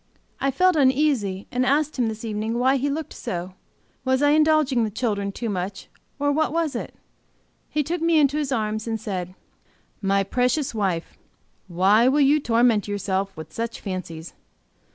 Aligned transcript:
I 0.39 0.49
felt 0.49 0.75
uneasy 0.75 1.45
and 1.51 1.63
asked 1.63 1.99
him, 1.99 2.07
this 2.07 2.25
evening, 2.25 2.57
why 2.57 2.77
he 2.77 2.89
looked 2.89 3.13
so. 3.13 3.53
Was 4.03 4.23
I 4.23 4.31
indulging 4.31 4.83
the 4.83 4.89
children 4.89 5.31
too 5.31 5.47
much, 5.47 5.89
or 6.17 6.31
what 6.31 6.51
was 6.51 6.75
it? 6.75 6.95
He 7.69 7.83
took 7.83 8.01
me 8.01 8.17
into 8.19 8.37
his 8.39 8.51
arms 8.51 8.87
and 8.87 8.99
said: 8.99 9.35
"My 10.01 10.23
precious 10.23 10.73
wife, 10.73 11.19
why 11.67 12.07
will 12.07 12.19
you 12.19 12.39
torment 12.39 12.87
yourself 12.87 13.37
with 13.37 13.53
such 13.53 13.79
fancies? 13.79 14.33